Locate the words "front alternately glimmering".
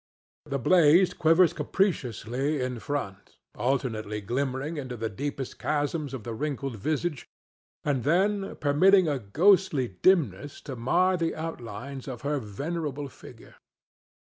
2.79-4.77